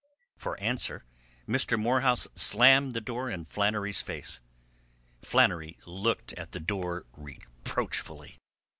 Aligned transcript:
For 0.35 0.59
answer 0.59 1.03
Mr. 1.47 1.79
Morehouse 1.79 2.27
slammed 2.33 2.93
the 2.93 3.01
door 3.01 3.29
in 3.29 3.45
Flannery's 3.45 4.01
face. 4.01 4.41
Flannery 5.21 5.77
looked 5.85 6.33
at 6.33 6.53
the 6.53 6.59
door 6.59 7.05
reproachfully. 7.13 8.39